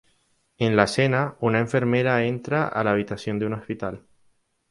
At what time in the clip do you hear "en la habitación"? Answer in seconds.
2.75-3.37